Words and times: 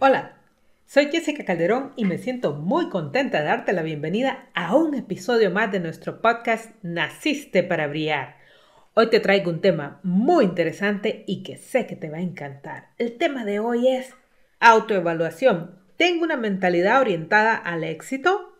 Hola, 0.00 0.36
soy 0.86 1.06
Jessica 1.06 1.44
Calderón 1.44 1.92
y 1.96 2.04
me 2.04 2.18
siento 2.18 2.54
muy 2.54 2.88
contenta 2.88 3.38
de 3.38 3.44
darte 3.44 3.72
la 3.72 3.82
bienvenida 3.82 4.50
a 4.52 4.74
un 4.74 4.94
episodio 4.94 5.52
más 5.52 5.70
de 5.70 5.78
nuestro 5.78 6.20
podcast 6.20 6.72
Naciste 6.82 7.62
para 7.62 7.86
Brillar. 7.86 8.36
Hoy 8.94 9.08
te 9.08 9.20
traigo 9.20 9.50
un 9.50 9.60
tema 9.60 10.00
muy 10.02 10.46
interesante 10.46 11.22
y 11.28 11.44
que 11.44 11.56
sé 11.56 11.86
que 11.86 11.94
te 11.94 12.10
va 12.10 12.18
a 12.18 12.22
encantar. 12.22 12.88
El 12.98 13.16
tema 13.18 13.44
de 13.44 13.60
hoy 13.60 13.86
es 13.86 14.12
autoevaluación. 14.58 15.78
Tengo 15.96 16.24
una 16.24 16.36
mentalidad 16.36 17.00
orientada 17.00 17.54
al 17.54 17.84
éxito 17.84 18.52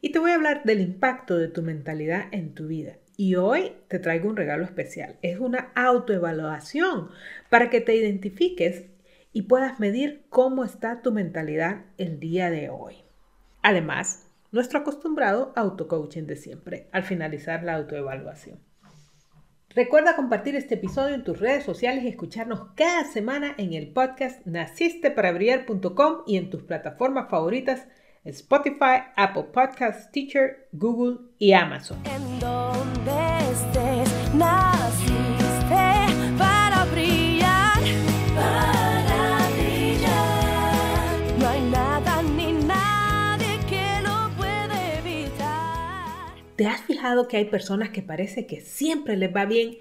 y 0.00 0.12
te 0.12 0.18
voy 0.18 0.30
a 0.30 0.36
hablar 0.36 0.62
del 0.64 0.80
impacto 0.80 1.36
de 1.36 1.48
tu 1.48 1.60
mentalidad 1.60 2.24
en 2.32 2.54
tu 2.54 2.66
vida. 2.66 2.96
Y 3.18 3.34
hoy 3.34 3.72
te 3.88 3.98
traigo 3.98 4.30
un 4.30 4.36
regalo 4.36 4.64
especial. 4.64 5.16
Es 5.20 5.38
una 5.38 5.72
autoevaluación 5.74 7.10
para 7.50 7.68
que 7.68 7.82
te 7.82 7.94
identifiques 7.94 8.86
y 9.32 9.42
puedas 9.42 9.80
medir 9.80 10.24
cómo 10.28 10.64
está 10.64 11.02
tu 11.02 11.12
mentalidad 11.12 11.84
el 11.98 12.18
día 12.20 12.50
de 12.50 12.68
hoy. 12.68 13.04
Además, 13.62 14.26
nuestro 14.52 14.80
acostumbrado 14.80 15.52
auto-coaching 15.56 16.24
de 16.24 16.36
siempre 16.36 16.88
al 16.92 17.04
finalizar 17.04 17.62
la 17.62 17.74
autoevaluación. 17.74 18.58
Recuerda 19.72 20.16
compartir 20.16 20.56
este 20.56 20.74
episodio 20.74 21.14
en 21.14 21.22
tus 21.22 21.38
redes 21.38 21.62
sociales 21.62 22.02
y 22.02 22.08
escucharnos 22.08 22.72
cada 22.74 23.04
semana 23.04 23.54
en 23.56 23.72
el 23.74 23.92
podcast 23.92 24.44
nacisteparabrillar.com 24.44 26.22
y 26.26 26.36
en 26.36 26.50
tus 26.50 26.64
plataformas 26.64 27.30
favoritas 27.30 27.86
Spotify, 28.24 29.04
Apple 29.16 29.44
Podcasts, 29.52 30.10
Teacher, 30.10 30.68
Google 30.72 31.18
y 31.38 31.52
Amazon. 31.52 32.02
¿Te 46.60 46.66
has 46.66 46.82
fijado 46.82 47.26
que 47.26 47.38
hay 47.38 47.46
personas 47.46 47.88
que 47.88 48.02
parece 48.02 48.46
que 48.46 48.60
siempre 48.60 49.16
les 49.16 49.34
va 49.34 49.46
bien, 49.46 49.78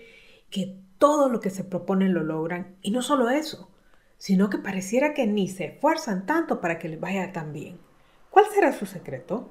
que 0.49 0.77
todo 0.97 1.27
lo 1.27 1.41
que 1.41 1.49
se 1.49 1.65
proponen 1.65 2.13
lo 2.13 2.23
logran? 2.23 2.77
Y 2.81 2.91
no 2.91 3.01
solo 3.01 3.29
eso, 3.29 3.69
sino 4.17 4.49
que 4.49 4.59
pareciera 4.59 5.13
que 5.13 5.27
ni 5.27 5.49
se 5.49 5.65
esfuerzan 5.65 6.25
tanto 6.25 6.61
para 6.61 6.79
que 6.79 6.87
les 6.87 6.97
vaya 6.97 7.33
tan 7.33 7.51
bien. 7.51 7.81
¿Cuál 8.29 8.45
será 8.45 8.71
su 8.71 8.85
secreto? 8.85 9.49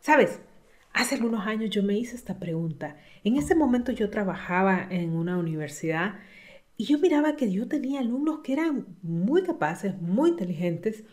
Sabes, 0.00 0.40
hace 0.92 1.14
algunos 1.14 1.46
años 1.46 1.70
yo 1.70 1.84
me 1.84 1.96
hice 1.96 2.16
esta 2.16 2.40
pregunta. 2.40 2.96
En 3.22 3.36
ese 3.36 3.54
momento 3.54 3.92
yo 3.92 4.10
trabajaba 4.10 4.88
en 4.90 5.14
una 5.14 5.38
universidad 5.38 6.16
y 6.76 6.86
yo 6.86 6.98
miraba 6.98 7.36
que 7.36 7.52
yo 7.52 7.68
tenía 7.68 8.00
alumnos 8.00 8.40
que 8.42 8.54
eran 8.54 8.86
muy 9.02 9.44
capaces, 9.44 10.02
muy 10.02 10.30
inteligentes, 10.30 11.04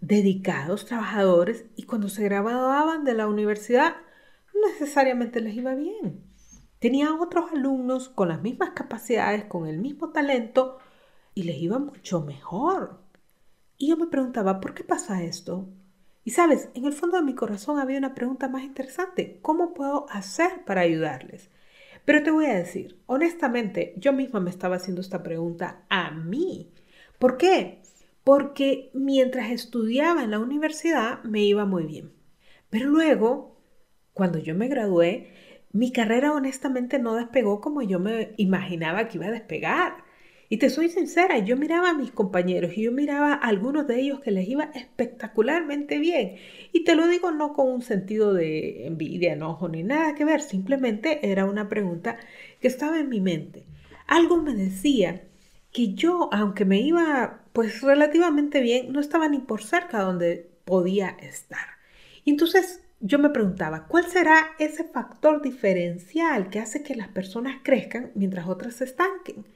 dedicados, 0.00 0.84
trabajadores, 0.84 1.64
y 1.76 1.84
cuando 1.84 2.08
se 2.08 2.24
graduaban 2.24 3.04
de 3.04 3.14
la 3.14 3.28
universidad 3.28 3.94
necesariamente 4.72 5.40
les 5.40 5.54
iba 5.54 5.74
bien. 5.74 6.22
Tenía 6.78 7.14
otros 7.14 7.52
alumnos 7.52 8.08
con 8.08 8.28
las 8.28 8.42
mismas 8.42 8.70
capacidades, 8.70 9.44
con 9.44 9.66
el 9.66 9.78
mismo 9.78 10.10
talento, 10.10 10.78
y 11.34 11.44
les 11.44 11.56
iba 11.56 11.78
mucho 11.78 12.20
mejor. 12.20 13.00
Y 13.78 13.88
yo 13.88 13.96
me 13.96 14.06
preguntaba, 14.06 14.60
¿por 14.60 14.74
qué 14.74 14.84
pasa 14.84 15.22
esto? 15.22 15.68
Y 16.24 16.30
sabes, 16.30 16.70
en 16.74 16.84
el 16.84 16.92
fondo 16.92 17.16
de 17.16 17.22
mi 17.22 17.34
corazón 17.34 17.78
había 17.78 17.98
una 17.98 18.14
pregunta 18.14 18.48
más 18.48 18.62
interesante. 18.62 19.38
¿Cómo 19.42 19.74
puedo 19.74 20.06
hacer 20.10 20.64
para 20.64 20.82
ayudarles? 20.82 21.50
Pero 22.04 22.22
te 22.22 22.30
voy 22.30 22.46
a 22.46 22.54
decir, 22.54 23.00
honestamente, 23.06 23.94
yo 23.96 24.12
misma 24.12 24.40
me 24.40 24.50
estaba 24.50 24.76
haciendo 24.76 25.00
esta 25.00 25.22
pregunta 25.22 25.84
a 25.88 26.10
mí. 26.10 26.70
¿Por 27.18 27.36
qué? 27.36 27.82
Porque 28.24 28.90
mientras 28.94 29.50
estudiaba 29.50 30.22
en 30.22 30.30
la 30.30 30.38
universidad 30.38 31.22
me 31.24 31.42
iba 31.42 31.64
muy 31.66 31.84
bien. 31.84 32.12
Pero 32.70 32.88
luego, 32.88 33.53
cuando 34.14 34.38
yo 34.38 34.54
me 34.54 34.68
gradué, 34.68 35.32
mi 35.72 35.90
carrera 35.92 36.32
honestamente 36.32 36.98
no 36.98 37.16
despegó 37.16 37.60
como 37.60 37.82
yo 37.82 37.98
me 37.98 38.32
imaginaba 38.36 39.08
que 39.08 39.18
iba 39.18 39.26
a 39.26 39.32
despegar. 39.32 40.04
Y 40.48 40.58
te 40.58 40.70
soy 40.70 40.88
sincera, 40.88 41.38
yo 41.38 41.56
miraba 41.56 41.90
a 41.90 41.94
mis 41.94 42.12
compañeros 42.12 42.76
y 42.76 42.82
yo 42.82 42.92
miraba 42.92 43.32
a 43.32 43.48
algunos 43.48 43.88
de 43.88 43.98
ellos 43.98 44.20
que 44.20 44.30
les 44.30 44.46
iba 44.48 44.70
espectacularmente 44.74 45.98
bien. 45.98 46.36
Y 46.72 46.84
te 46.84 46.94
lo 46.94 47.08
digo 47.08 47.32
no 47.32 47.54
con 47.54 47.68
un 47.68 47.82
sentido 47.82 48.32
de 48.32 48.86
envidia, 48.86 49.32
enojo 49.32 49.68
ni 49.68 49.82
nada 49.82 50.14
que 50.14 50.24
ver, 50.24 50.42
simplemente 50.42 51.28
era 51.28 51.44
una 51.46 51.68
pregunta 51.68 52.18
que 52.60 52.68
estaba 52.68 53.00
en 53.00 53.08
mi 53.08 53.20
mente. 53.20 53.64
Algo 54.06 54.40
me 54.40 54.54
decía 54.54 55.22
que 55.72 55.94
yo, 55.94 56.28
aunque 56.32 56.64
me 56.64 56.80
iba 56.80 57.42
pues 57.52 57.82
relativamente 57.82 58.60
bien, 58.60 58.92
no 58.92 59.00
estaba 59.00 59.28
ni 59.28 59.40
por 59.40 59.62
cerca 59.62 60.02
donde 60.02 60.50
podía 60.64 61.16
estar. 61.20 61.66
Entonces 62.24 62.83
yo 63.06 63.18
me 63.18 63.28
preguntaba, 63.28 63.86
¿cuál 63.86 64.06
será 64.06 64.52
ese 64.58 64.82
factor 64.82 65.42
diferencial 65.42 66.48
que 66.48 66.58
hace 66.58 66.82
que 66.82 66.94
las 66.94 67.08
personas 67.08 67.56
crezcan 67.62 68.10
mientras 68.14 68.48
otras 68.48 68.76
se 68.76 68.84
estanquen? 68.84 69.46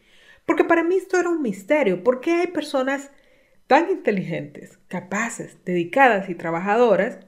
Porque 0.44 0.64
para 0.64 0.84
mí 0.84 0.96
esto 0.96 1.18
era 1.18 1.30
un 1.30 1.40
misterio. 1.40 2.04
¿Por 2.04 2.20
qué 2.20 2.32
hay 2.32 2.48
personas 2.48 3.10
tan 3.66 3.88
inteligentes, 3.88 4.78
capaces, 4.88 5.64
dedicadas 5.64 6.28
y 6.28 6.34
trabajadoras 6.34 7.20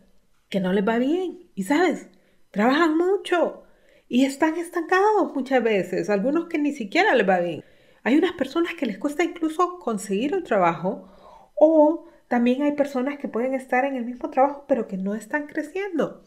que 0.51 0.61
no 0.61 0.75
les 0.75 0.87
va 0.87 0.99
bien? 0.99 1.49
Y 1.55 1.63
sabes, 1.63 2.09
trabajan 2.51 2.99
mucho 2.99 3.63
y 4.07 4.27
están 4.27 4.57
estancados 4.57 5.35
muchas 5.35 5.65
veces, 5.65 6.11
algunos 6.11 6.49
que 6.49 6.59
ni 6.59 6.73
siquiera 6.73 7.15
les 7.15 7.27
va 7.27 7.41
bien. 7.41 7.65
Hay 8.03 8.19
unas 8.19 8.33
personas 8.33 8.75
que 8.75 8.85
les 8.85 8.99
cuesta 8.99 9.25
incluso 9.25 9.79
conseguir 9.79 10.35
el 10.35 10.43
trabajo 10.43 11.09
o 11.55 12.11
también 12.31 12.63
hay 12.63 12.77
personas 12.77 13.19
que 13.19 13.27
pueden 13.27 13.55
estar 13.55 13.85
en 13.85 13.97
el 13.97 14.05
mismo 14.05 14.31
trabajo 14.31 14.65
pero 14.69 14.87
que 14.87 14.97
no 14.97 15.17
están 15.17 15.49
creciendo. 15.49 16.23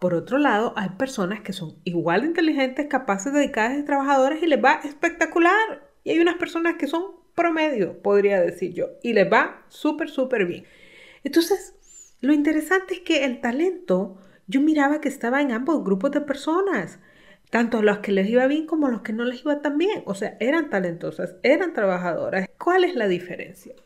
Por 0.00 0.12
otro 0.12 0.36
lado, 0.36 0.72
hay 0.74 0.88
personas 0.98 1.42
que 1.42 1.52
son 1.52 1.76
igual 1.84 2.22
de 2.22 2.26
inteligentes, 2.26 2.88
capaces, 2.88 3.32
dedicadas 3.32 3.78
y 3.78 3.84
trabajadoras 3.84 4.42
y 4.42 4.48
les 4.48 4.62
va 4.62 4.80
espectacular. 4.82 5.88
Y 6.02 6.10
hay 6.10 6.18
unas 6.18 6.38
personas 6.38 6.74
que 6.74 6.88
son 6.88 7.04
promedio, 7.36 8.02
podría 8.02 8.40
decir 8.40 8.74
yo, 8.74 8.86
y 9.00 9.12
les 9.12 9.32
va 9.32 9.64
súper, 9.68 10.08
súper 10.08 10.44
bien. 10.44 10.64
Entonces, 11.22 11.76
lo 12.20 12.32
interesante 12.32 12.94
es 12.94 13.00
que 13.00 13.24
el 13.24 13.40
talento, 13.40 14.18
yo 14.48 14.60
miraba 14.60 15.00
que 15.00 15.08
estaba 15.08 15.40
en 15.40 15.52
ambos 15.52 15.84
grupos 15.84 16.10
de 16.10 16.20
personas, 16.20 16.98
tanto 17.50 17.78
a 17.78 17.82
los 17.82 17.98
que 17.98 18.10
les 18.10 18.28
iba 18.28 18.44
bien 18.48 18.66
como 18.66 18.88
a 18.88 18.90
los 18.90 19.02
que 19.02 19.12
no 19.12 19.22
les 19.24 19.42
iba 19.42 19.62
tan 19.62 19.78
bien. 19.78 20.02
O 20.04 20.16
sea, 20.16 20.36
eran 20.40 20.68
talentosas, 20.68 21.36
eran 21.44 21.74
trabajadoras. 21.74 22.48
¿Cuál 22.58 22.82
es 22.82 22.96
la 22.96 23.06
diferencia? 23.06 23.76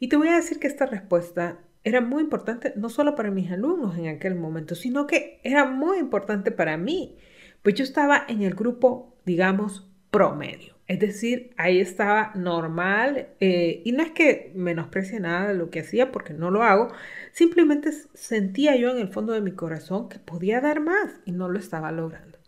Y 0.00 0.08
te 0.08 0.16
voy 0.16 0.28
a 0.28 0.36
decir 0.36 0.58
que 0.58 0.66
esta 0.66 0.86
respuesta 0.86 1.58
era 1.84 2.00
muy 2.00 2.22
importante 2.22 2.72
no 2.74 2.88
solo 2.88 3.14
para 3.14 3.30
mis 3.30 3.52
alumnos 3.52 3.98
en 3.98 4.08
aquel 4.08 4.34
momento, 4.34 4.74
sino 4.74 5.06
que 5.06 5.40
era 5.44 5.66
muy 5.66 5.98
importante 5.98 6.50
para 6.50 6.78
mí, 6.78 7.18
pues 7.62 7.74
yo 7.74 7.84
estaba 7.84 8.24
en 8.26 8.42
el 8.42 8.54
grupo, 8.54 9.14
digamos, 9.26 9.86
promedio. 10.10 10.74
Es 10.86 10.98
decir, 10.98 11.50
ahí 11.58 11.78
estaba 11.80 12.32
normal 12.34 13.28
eh, 13.40 13.82
y 13.84 13.92
no 13.92 14.02
es 14.02 14.10
que 14.10 14.50
menosprecie 14.56 15.20
nada 15.20 15.48
de 15.48 15.54
lo 15.54 15.70
que 15.70 15.80
hacía 15.80 16.10
porque 16.10 16.32
no 16.32 16.50
lo 16.50 16.62
hago, 16.62 16.88
simplemente 17.32 17.92
sentía 18.14 18.74
yo 18.76 18.90
en 18.90 18.98
el 18.98 19.08
fondo 19.08 19.34
de 19.34 19.42
mi 19.42 19.52
corazón 19.52 20.08
que 20.08 20.18
podía 20.18 20.60
dar 20.62 20.80
más 20.80 21.20
y 21.26 21.32
no 21.32 21.48
lo 21.48 21.58
estaba 21.58 21.92
logrando. 21.92 22.38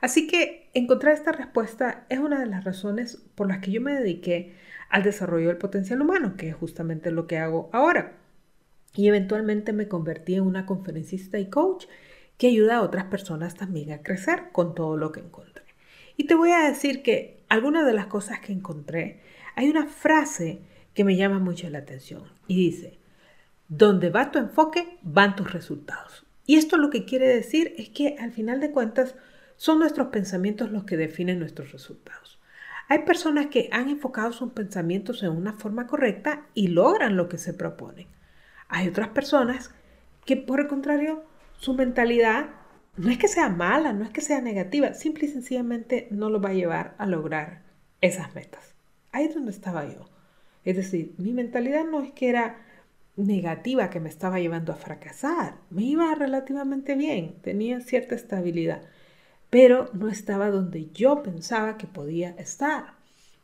Así 0.00 0.26
que 0.28 0.70
encontrar 0.74 1.12
esta 1.12 1.32
respuesta 1.32 2.06
es 2.08 2.20
una 2.20 2.38
de 2.38 2.46
las 2.46 2.64
razones 2.64 3.16
por 3.34 3.48
las 3.48 3.58
que 3.58 3.72
yo 3.72 3.80
me 3.80 3.94
dediqué 3.94 4.54
al 4.94 5.02
desarrollo 5.02 5.48
del 5.48 5.56
potencial 5.56 6.00
humano, 6.00 6.36
que 6.36 6.50
es 6.50 6.54
justamente 6.54 7.10
lo 7.10 7.26
que 7.26 7.38
hago 7.38 7.68
ahora. 7.72 8.12
Y 8.94 9.08
eventualmente 9.08 9.72
me 9.72 9.88
convertí 9.88 10.36
en 10.36 10.42
una 10.42 10.66
conferencista 10.66 11.40
y 11.40 11.50
coach 11.50 11.86
que 12.38 12.46
ayuda 12.46 12.76
a 12.76 12.82
otras 12.82 13.06
personas 13.06 13.56
también 13.56 13.90
a 13.90 14.02
crecer 14.02 14.52
con 14.52 14.76
todo 14.76 14.96
lo 14.96 15.10
que 15.10 15.18
encontré. 15.18 15.64
Y 16.16 16.28
te 16.28 16.36
voy 16.36 16.52
a 16.52 16.68
decir 16.68 17.02
que 17.02 17.42
algunas 17.48 17.84
de 17.84 17.92
las 17.92 18.06
cosas 18.06 18.38
que 18.38 18.52
encontré, 18.52 19.20
hay 19.56 19.68
una 19.68 19.88
frase 19.88 20.60
que 20.94 21.02
me 21.02 21.16
llama 21.16 21.40
mucho 21.40 21.68
la 21.70 21.78
atención 21.78 22.22
y 22.46 22.54
dice, 22.54 23.00
donde 23.66 24.10
va 24.10 24.30
tu 24.30 24.38
enfoque, 24.38 24.98
van 25.02 25.34
tus 25.34 25.52
resultados. 25.52 26.24
Y 26.46 26.54
esto 26.54 26.76
lo 26.76 26.90
que 26.90 27.04
quiere 27.04 27.26
decir 27.26 27.74
es 27.78 27.88
que 27.88 28.14
al 28.20 28.30
final 28.30 28.60
de 28.60 28.70
cuentas, 28.70 29.16
son 29.56 29.80
nuestros 29.80 30.08
pensamientos 30.08 30.70
los 30.70 30.84
que 30.84 30.96
definen 30.96 31.40
nuestros 31.40 31.72
resultados. 31.72 32.33
Hay 32.88 33.00
personas 33.00 33.46
que 33.46 33.68
han 33.72 33.88
enfocado 33.88 34.32
sus 34.32 34.52
pensamientos 34.52 35.22
en 35.22 35.30
una 35.30 35.54
forma 35.54 35.86
correcta 35.86 36.46
y 36.54 36.68
logran 36.68 37.16
lo 37.16 37.28
que 37.28 37.38
se 37.38 37.54
proponen. 37.54 38.08
Hay 38.68 38.88
otras 38.88 39.08
personas 39.08 39.70
que, 40.24 40.36
por 40.36 40.60
el 40.60 40.68
contrario, 40.68 41.24
su 41.56 41.74
mentalidad 41.74 42.50
no 42.96 43.10
es 43.10 43.18
que 43.18 43.28
sea 43.28 43.48
mala, 43.48 43.92
no 43.92 44.04
es 44.04 44.10
que 44.10 44.20
sea 44.20 44.40
negativa, 44.40 44.94
simple 44.94 45.26
y 45.26 45.30
sencillamente 45.30 46.08
no 46.10 46.30
lo 46.30 46.40
va 46.40 46.50
a 46.50 46.54
llevar 46.54 46.94
a 46.98 47.06
lograr 47.06 47.62
esas 48.00 48.34
metas. 48.34 48.74
Ahí 49.12 49.26
es 49.26 49.34
donde 49.34 49.50
estaba 49.50 49.84
yo. 49.86 50.10
Es 50.64 50.76
decir, 50.76 51.14
mi 51.18 51.32
mentalidad 51.32 51.84
no 51.84 52.02
es 52.02 52.12
que 52.12 52.28
era 52.28 52.58
negativa 53.16 53.90
que 53.90 54.00
me 54.00 54.08
estaba 54.08 54.40
llevando 54.40 54.72
a 54.72 54.76
fracasar. 54.76 55.56
Me 55.70 55.82
iba 55.82 56.14
relativamente 56.14 56.94
bien, 56.94 57.36
tenía 57.42 57.80
cierta 57.80 58.14
estabilidad, 58.14 58.82
pero 59.54 59.88
no 59.92 60.08
estaba 60.08 60.50
donde 60.50 60.90
yo 60.90 61.22
pensaba 61.22 61.76
que 61.76 61.86
podía 61.86 62.30
estar. 62.30 62.94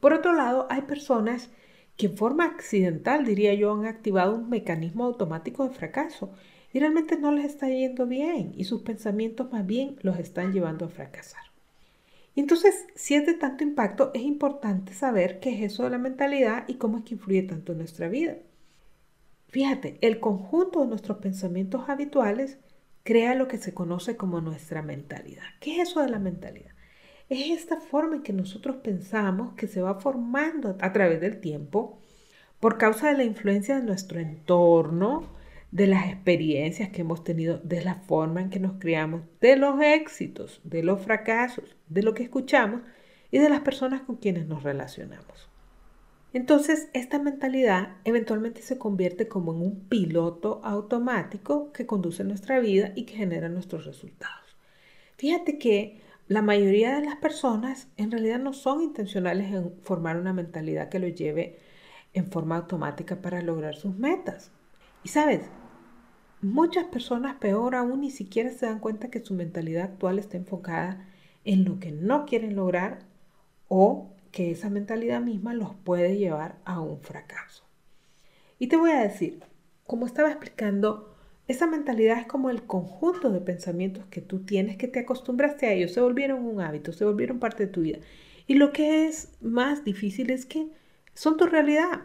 Por 0.01 0.13
otro 0.13 0.33
lado, 0.33 0.67
hay 0.69 0.83
personas 0.83 1.51
que 1.97 2.07
en 2.07 2.17
forma 2.17 2.47
accidental, 2.47 3.25
diría 3.25 3.55
yo, 3.55 3.73
han 3.73 3.87
activado 3.87 4.35
un 4.35 4.51
mecanismo 4.51 5.05
automático 5.05 5.63
de 5.63 5.73
fracaso 5.73 6.33
y 6.73 6.81
realmente 6.81 7.17
no 7.17 7.31
les 7.31 7.45
está 7.45 7.69
yendo 7.69 8.09
bien 8.09 8.55
y 8.57 8.65
sus 8.65 8.83
pensamientos 8.83 9.53
más 9.53 9.65
bien 9.65 9.99
los 10.03 10.19
están 10.19 10.53
llevando 10.53 10.87
a 10.87 10.89
fracasar. 10.89 11.45
Entonces, 12.35 12.87
si 12.97 13.15
es 13.15 13.25
de 13.25 13.35
tanto 13.35 13.63
impacto, 13.63 14.11
es 14.13 14.23
importante 14.23 14.93
saber 14.95 15.39
qué 15.39 15.51
es 15.55 15.73
eso 15.73 15.85
de 15.85 15.91
la 15.91 15.99
mentalidad 15.99 16.65
y 16.67 16.75
cómo 16.75 16.99
es 16.99 17.05
que 17.05 17.15
influye 17.15 17.45
tanto 17.45 17.71
en 17.71 17.79
nuestra 17.79 18.09
vida. 18.09 18.35
Fíjate, 19.47 19.97
el 20.01 20.19
conjunto 20.19 20.81
de 20.81 20.89
nuestros 20.89 21.19
pensamientos 21.19 21.89
habituales 21.89 22.59
crea 23.03 23.35
lo 23.35 23.49
que 23.49 23.59
se 23.59 23.75
conoce 23.75 24.17
como 24.17 24.41
nuestra 24.41 24.83
mentalidad. 24.83 25.45
¿Qué 25.61 25.81
es 25.81 25.91
eso 25.91 26.01
de 26.01 26.09
la 26.09 26.19
mentalidad? 26.19 26.73
Es 27.29 27.51
esta 27.51 27.81
forma 27.81 28.17
en 28.17 28.23
que 28.23 28.33
nosotros 28.33 28.77
pensamos 28.77 29.55
que 29.55 29.69
se 29.69 29.83
va 29.83 30.01
formando 30.01 30.77
a 30.81 30.93
través 30.93 31.21
del 31.21 31.41
tiempo 31.41 32.01
por 32.59 32.77
causa 32.77 33.09
de 33.09 33.17
la 33.17 33.25
influencia 33.25 33.77
de 33.77 33.87
nuestro 33.87 34.21
entorno, 34.21 35.29
de 35.71 35.87
las 35.87 36.07
experiencias 36.07 36.91
que 36.91 37.03
hemos 37.03 37.25
tenido, 37.25 37.59
de 37.59 37.83
la 37.83 37.97
forma 37.97 38.41
en 38.41 38.51
que 38.51 38.61
nos 38.61 38.79
criamos, 38.79 39.23
de 39.41 39.57
los 39.57 39.81
éxitos, 39.81 40.61
de 40.65 40.83
los 40.83 41.01
fracasos, 41.01 41.77
de 41.89 42.03
lo 42.03 42.15
que 42.15 42.25
escuchamos 42.25 42.83
y 43.31 43.39
de 43.39 43.49
las 43.49 43.61
personas 43.61 44.03
con 44.03 44.17
quienes 44.17 44.47
nos 44.47 44.63
relacionamos. 44.63 45.50
Entonces, 46.33 46.89
esta 46.93 47.19
mentalidad 47.19 47.97
eventualmente 48.05 48.63
se 48.63 48.79
convierte 48.79 49.27
como 49.27 49.53
en 49.53 49.63
un 49.63 49.81
piloto 49.89 50.61
automático 50.63 51.73
que 51.73 51.87
conduce 51.87 52.23
nuestra 52.23 52.61
vida 52.61 52.93
y 52.95 53.05
que 53.05 53.17
genera 53.17 53.49
nuestros 53.49 53.85
resultados. 53.85 54.57
Fíjate 55.17 55.59
que 55.59 56.01
la 56.29 56.43
mayoría 56.43 56.95
de 56.95 57.05
las 57.05 57.17
personas 57.17 57.89
en 57.97 58.13
realidad 58.13 58.39
no 58.39 58.53
son 58.53 58.81
intencionales 58.81 59.53
en 59.53 59.75
formar 59.83 60.17
una 60.17 60.33
mentalidad 60.33 60.89
que 60.89 61.01
lo 61.01 61.09
lleve 61.09 61.59
en 62.13 62.31
forma 62.31 62.57
automática 62.57 63.21
para 63.21 63.43
lograr 63.43 63.75
sus 63.75 63.97
metas. 63.97 64.53
Y 65.03 65.09
sabes, 65.09 65.43
muchas 66.41 66.85
personas 66.85 67.35
peor 67.37 67.75
aún 67.75 68.03
ni 68.03 68.11
siquiera 68.13 68.51
se 68.51 68.67
dan 68.67 68.79
cuenta 68.79 69.11
que 69.11 69.25
su 69.25 69.35
mentalidad 69.35 69.85
actual 69.85 70.21
está 70.21 70.37
enfocada 70.37 71.09
en 71.45 71.65
lo 71.65 71.81
que 71.81 71.91
no 71.91 72.27
quieren 72.27 72.55
lograr 72.55 73.01
o 73.67 74.13
que 74.31 74.51
esa 74.51 74.71
mentalidad 74.71 75.21
misma 75.21 75.55
los 75.55 75.75
puede 75.75 76.17
llevar 76.17 76.59
a 76.65 76.81
un 76.81 77.01
fracaso. 77.01 77.65
Y 78.59 78.69
te 78.69 78.77
voy 78.77 78.91
a 78.91 79.01
decir, 79.01 79.43
como 79.87 80.07
estaba 80.07 80.31
explicando, 80.31 81.15
esa 81.49 81.67
mentalidad 81.67 82.19
es 82.19 82.27
como 82.27 82.51
el 82.51 82.63
conjunto 82.63 83.31
de 83.31 83.41
pensamientos 83.41 84.05
que 84.07 84.21
tú 84.21 84.41
tienes, 84.45 84.77
que 84.77 84.87
te 84.87 85.01
acostumbraste 85.01 85.67
a 85.67 85.73
ellos, 85.73 85.93
se 85.93 86.01
volvieron 86.01 86.45
un 86.45 86.61
hábito, 86.61 86.93
se 86.93 87.05
volvieron 87.05 87.41
parte 87.41 87.67
de 87.67 87.73
tu 87.73 87.81
vida. 87.81 87.99
Y 88.47 88.55
lo 88.55 88.73
que 88.73 89.07
es 89.07 89.33
más 89.41 89.85
difícil 89.85 90.31
es 90.31 90.47
que 90.47 90.69
son 91.15 91.37
tu 91.37 91.47
realidad. 91.47 92.03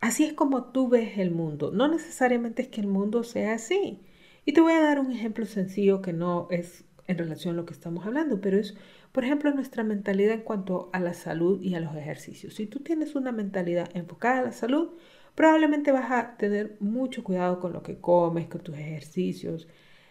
Así 0.00 0.24
es 0.24 0.32
como 0.32 0.64
tú 0.72 0.88
ves 0.88 1.18
el 1.18 1.30
mundo. 1.30 1.70
No 1.70 1.88
necesariamente 1.88 2.62
es 2.62 2.68
que 2.68 2.80
el 2.80 2.86
mundo 2.86 3.24
sea 3.24 3.54
así. 3.54 4.00
Y 4.44 4.52
te 4.52 4.60
voy 4.60 4.72
a 4.72 4.80
dar 4.80 4.98
un 4.98 5.12
ejemplo 5.12 5.46
sencillo 5.46 6.02
que 6.02 6.12
no 6.12 6.48
es 6.50 6.84
en 7.06 7.18
relación 7.18 7.54
a 7.54 7.56
lo 7.58 7.66
que 7.66 7.74
estamos 7.74 8.06
hablando, 8.06 8.40
pero 8.40 8.58
es 8.58 8.74
por 9.12 9.24
ejemplo, 9.24 9.52
nuestra 9.52 9.84
mentalidad 9.84 10.34
en 10.34 10.40
cuanto 10.40 10.88
a 10.92 10.98
la 10.98 11.12
salud 11.12 11.60
y 11.60 11.74
a 11.74 11.80
los 11.80 11.94
ejercicios. 11.94 12.54
Si 12.54 12.66
tú 12.66 12.80
tienes 12.80 13.14
una 13.14 13.30
mentalidad 13.30 13.90
enfocada 13.94 14.38
a 14.40 14.44
la 14.44 14.52
salud, 14.52 14.92
probablemente 15.34 15.92
vas 15.92 16.10
a 16.10 16.36
tener 16.38 16.76
mucho 16.80 17.22
cuidado 17.22 17.60
con 17.60 17.74
lo 17.74 17.82
que 17.82 18.00
comes, 18.00 18.48
con 18.48 18.62
tus 18.62 18.76
ejercicios, 18.76 19.68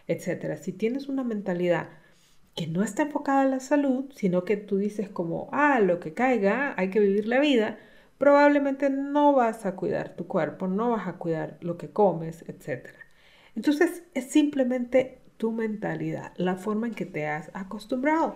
etc. 0.07 0.55
Si 0.61 0.71
tienes 0.71 1.07
una 1.07 1.23
mentalidad 1.23 1.89
que 2.55 2.67
no 2.67 2.83
está 2.83 3.03
enfocada 3.03 3.41
a 3.41 3.45
la 3.45 3.59
salud, 3.59 4.11
sino 4.15 4.45
que 4.45 4.57
tú 4.57 4.77
dices 4.77 5.09
como, 5.09 5.49
ah, 5.51 5.79
lo 5.79 5.99
que 5.99 6.13
caiga, 6.13 6.75
hay 6.77 6.91
que 6.91 6.99
vivir 6.99 7.27
la 7.27 7.39
vida, 7.39 7.79
probablemente 8.19 8.91
no 8.91 9.33
vas 9.33 9.65
a 9.65 9.75
cuidar 9.75 10.15
tu 10.15 10.27
cuerpo, 10.27 10.67
no 10.67 10.91
vas 10.91 11.07
a 11.07 11.13
cuidar 11.17 11.57
lo 11.61 11.77
que 11.77 11.89
comes, 11.89 12.43
etc. 12.47 12.89
Entonces 13.55 14.03
es 14.13 14.25
simplemente 14.25 15.20
tu 15.41 15.51
mentalidad, 15.51 16.33
la 16.37 16.55
forma 16.55 16.85
en 16.85 16.93
que 16.93 17.07
te 17.07 17.25
has 17.25 17.49
acostumbrado. 17.55 18.35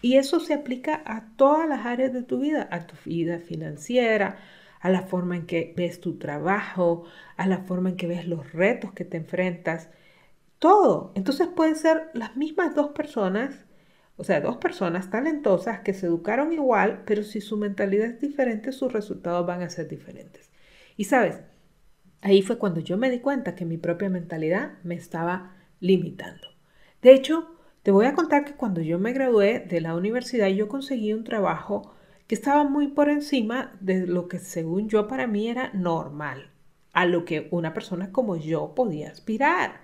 Y 0.00 0.16
eso 0.16 0.38
se 0.38 0.54
aplica 0.54 1.02
a 1.04 1.32
todas 1.34 1.68
las 1.68 1.84
áreas 1.84 2.12
de 2.12 2.22
tu 2.22 2.38
vida, 2.38 2.68
a 2.70 2.86
tu 2.86 2.94
vida 3.04 3.40
financiera, 3.40 4.38
a 4.80 4.88
la 4.88 5.02
forma 5.02 5.34
en 5.34 5.46
que 5.46 5.74
ves 5.76 6.00
tu 6.00 6.18
trabajo, 6.18 7.02
a 7.36 7.48
la 7.48 7.64
forma 7.64 7.88
en 7.88 7.96
que 7.96 8.06
ves 8.06 8.28
los 8.28 8.52
retos 8.52 8.92
que 8.92 9.04
te 9.04 9.16
enfrentas, 9.16 9.90
todo. 10.60 11.10
Entonces 11.16 11.48
pueden 11.48 11.74
ser 11.74 12.10
las 12.14 12.36
mismas 12.36 12.76
dos 12.76 12.90
personas, 12.90 13.64
o 14.16 14.22
sea, 14.22 14.40
dos 14.40 14.58
personas 14.58 15.10
talentosas 15.10 15.80
que 15.80 15.94
se 15.94 16.06
educaron 16.06 16.52
igual, 16.52 17.02
pero 17.06 17.24
si 17.24 17.40
su 17.40 17.56
mentalidad 17.56 18.06
es 18.06 18.20
diferente, 18.20 18.70
sus 18.70 18.92
resultados 18.92 19.44
van 19.44 19.62
a 19.62 19.68
ser 19.68 19.88
diferentes. 19.88 20.48
Y 20.96 21.06
sabes, 21.06 21.40
ahí 22.20 22.40
fue 22.40 22.56
cuando 22.56 22.78
yo 22.78 22.96
me 22.98 23.10
di 23.10 23.18
cuenta 23.18 23.56
que 23.56 23.64
mi 23.64 23.78
propia 23.78 24.08
mentalidad 24.08 24.74
me 24.84 24.94
estaba 24.94 25.55
limitando. 25.80 26.48
De 27.02 27.12
hecho, 27.12 27.56
te 27.82 27.90
voy 27.90 28.06
a 28.06 28.14
contar 28.14 28.44
que 28.44 28.54
cuando 28.54 28.80
yo 28.80 28.98
me 28.98 29.12
gradué 29.12 29.60
de 29.60 29.80
la 29.80 29.94
universidad 29.94 30.48
yo 30.48 30.68
conseguí 30.68 31.12
un 31.12 31.24
trabajo 31.24 31.94
que 32.26 32.34
estaba 32.34 32.64
muy 32.64 32.88
por 32.88 33.08
encima 33.08 33.76
de 33.80 34.06
lo 34.06 34.28
que 34.28 34.38
según 34.38 34.88
yo 34.88 35.06
para 35.06 35.26
mí 35.26 35.48
era 35.48 35.70
normal, 35.72 36.50
a 36.92 37.06
lo 37.06 37.24
que 37.24 37.48
una 37.50 37.74
persona 37.74 38.10
como 38.10 38.36
yo 38.36 38.74
podía 38.74 39.10
aspirar. 39.10 39.80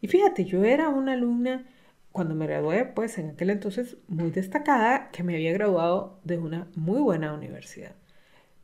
Y 0.00 0.08
fíjate, 0.08 0.44
yo 0.44 0.64
era 0.64 0.88
una 0.88 1.14
alumna 1.14 1.66
cuando 2.12 2.34
me 2.34 2.46
gradué, 2.46 2.84
pues 2.84 3.16
en 3.18 3.30
aquel 3.30 3.50
entonces 3.50 3.96
muy 4.08 4.30
destacada, 4.30 5.10
que 5.10 5.22
me 5.22 5.34
había 5.34 5.52
graduado 5.52 6.20
de 6.24 6.38
una 6.38 6.68
muy 6.74 7.00
buena 7.00 7.32
universidad. 7.32 7.94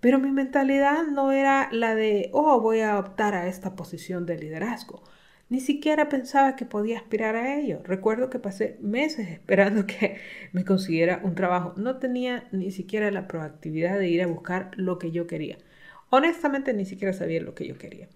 Pero 0.00 0.19
mi 0.19 0.31
mentalidad 0.31 1.04
no 1.04 1.33
era 1.33 1.69
la 1.73 1.95
de, 1.95 2.31
oh, 2.33 2.61
voy 2.61 2.81
a 2.81 2.99
optar 2.99 3.35
a 3.35 3.47
esta 3.47 3.75
posición 3.75 4.26
de 4.26 4.38
liderazgo. 4.38 5.02
Ni 5.50 5.60
siquiera 5.60 6.08
pensaba 6.08 6.56
que 6.56 6.64
podía 6.64 6.98
aspirar 6.98 7.36
a 7.36 7.58
ello. 7.58 7.80
Recuerdo 7.84 8.30
que 8.30 8.38
pasé 8.38 8.78
meses 8.80 9.28
esperando 9.28 9.86
que 9.86 10.16
me 10.52 10.64
consiguiera 10.64 11.20
un 11.22 11.34
trabajo. 11.34 11.74
No 11.76 11.98
tenía 11.98 12.48
ni 12.52 12.70
siquiera 12.70 13.10
la 13.10 13.28
proactividad 13.28 13.98
de 13.98 14.08
ir 14.08 14.22
a 14.22 14.26
buscar 14.26 14.70
lo 14.76 14.98
que 14.98 15.10
yo 15.10 15.26
quería. 15.26 15.58
Honestamente 16.10 16.72
ni 16.74 16.86
siquiera 16.86 17.12
sabía 17.12 17.40
lo 17.40 17.54
que 17.54 17.66
yo 17.66 17.78
quería. 17.78 18.08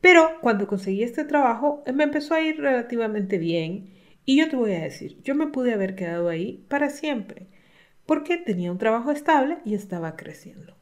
Pero 0.00 0.38
cuando 0.40 0.66
conseguí 0.66 1.02
este 1.02 1.24
trabajo 1.24 1.82
me 1.92 2.04
empezó 2.04 2.34
a 2.34 2.40
ir 2.40 2.60
relativamente 2.60 3.38
bien 3.38 3.94
y 4.24 4.38
yo 4.38 4.48
te 4.48 4.56
voy 4.56 4.72
a 4.72 4.82
decir, 4.82 5.20
yo 5.22 5.34
me 5.34 5.48
pude 5.48 5.72
haber 5.72 5.94
quedado 5.94 6.28
ahí 6.28 6.64
para 6.68 6.90
siempre 6.90 7.46
porque 8.06 8.36
tenía 8.36 8.70
un 8.70 8.78
trabajo 8.78 9.10
estable 9.10 9.58
y 9.64 9.74
estaba 9.74 10.16
creciendo. 10.16 10.76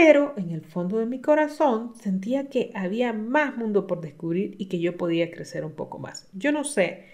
Pero 0.00 0.34
en 0.36 0.52
el 0.52 0.60
fondo 0.60 0.98
de 0.98 1.06
mi 1.06 1.20
corazón 1.20 1.92
sentía 1.96 2.48
que 2.48 2.70
había 2.72 3.12
más 3.12 3.56
mundo 3.56 3.88
por 3.88 4.00
descubrir 4.00 4.54
y 4.56 4.66
que 4.66 4.78
yo 4.78 4.96
podía 4.96 5.28
crecer 5.32 5.64
un 5.64 5.72
poco 5.72 5.98
más. 5.98 6.28
Yo 6.32 6.52
no 6.52 6.62
sé 6.62 7.06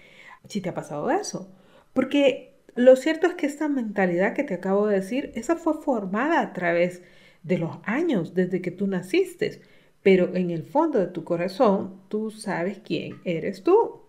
si 0.47 0.61
te 0.61 0.69
ha 0.69 0.75
pasado 0.75 1.09
eso, 1.09 1.51
porque 1.93 2.53
lo 2.75 2.95
cierto 2.95 3.25
es 3.25 3.33
que 3.33 3.47
esta 3.47 3.69
mentalidad 3.69 4.35
que 4.35 4.43
te 4.43 4.53
acabo 4.53 4.85
de 4.85 4.97
decir, 4.97 5.31
esa 5.33 5.55
fue 5.55 5.81
formada 5.81 6.41
a 6.41 6.53
través 6.53 7.01
de 7.41 7.57
los 7.57 7.79
años 7.85 8.35
desde 8.35 8.61
que 8.61 8.69
tú 8.69 8.85
naciste, 8.85 9.61
pero 10.03 10.35
en 10.35 10.51
el 10.51 10.61
fondo 10.61 10.99
de 10.99 11.07
tu 11.07 11.23
corazón 11.23 12.01
tú 12.07 12.29
sabes 12.29 12.81
quién 12.85 13.19
eres 13.25 13.63
tú. 13.63 14.03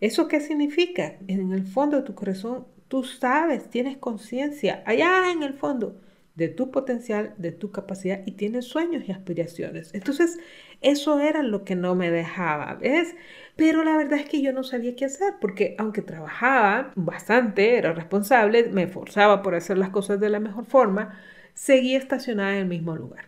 ¿Eso 0.00 0.28
qué 0.28 0.40
significa? 0.40 1.18
En 1.28 1.52
el 1.52 1.66
fondo 1.66 1.98
de 1.98 2.04
tu 2.04 2.14
corazón 2.14 2.66
tú 2.88 3.04
sabes, 3.04 3.68
tienes 3.68 3.98
conciencia, 3.98 4.82
allá 4.86 5.30
en 5.30 5.42
el 5.42 5.52
fondo 5.52 6.00
de 6.34 6.48
tu 6.48 6.70
potencial, 6.70 7.34
de 7.38 7.52
tu 7.52 7.70
capacidad 7.70 8.20
y 8.26 8.32
tienes 8.32 8.66
sueños 8.66 9.04
y 9.06 9.12
aspiraciones. 9.12 9.94
Entonces, 9.94 10.38
eso 10.80 11.20
era 11.20 11.42
lo 11.42 11.64
que 11.64 11.76
no 11.76 11.94
me 11.94 12.10
dejaba, 12.10 12.74
¿ves? 12.74 13.14
Pero 13.56 13.84
la 13.84 13.96
verdad 13.96 14.18
es 14.18 14.28
que 14.28 14.42
yo 14.42 14.52
no 14.52 14.64
sabía 14.64 14.96
qué 14.96 15.04
hacer 15.04 15.34
porque 15.40 15.76
aunque 15.78 16.02
trabajaba 16.02 16.92
bastante, 16.96 17.76
era 17.78 17.92
responsable, 17.92 18.68
me 18.70 18.82
esforzaba 18.84 19.42
por 19.42 19.54
hacer 19.54 19.78
las 19.78 19.90
cosas 19.90 20.18
de 20.20 20.30
la 20.30 20.40
mejor 20.40 20.66
forma, 20.66 21.18
seguía 21.54 21.98
estacionada 21.98 22.54
en 22.54 22.58
el 22.58 22.66
mismo 22.66 22.96
lugar. 22.96 23.26